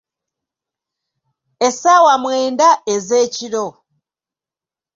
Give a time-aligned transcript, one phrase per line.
[1.67, 3.65] Essaawa mwenda ez'ekiro